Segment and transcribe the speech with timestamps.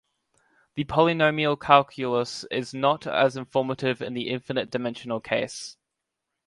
[0.73, 5.77] The polynomial calculus is not as informative in the infinite-dimensional case.